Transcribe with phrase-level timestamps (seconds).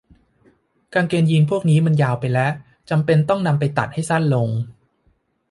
[0.93, 2.47] กางเกงยีนส์พวกนี้มันยาวไปและ
[2.89, 4.49] จำเป็นต้องนำไปตัดให้สั้นลง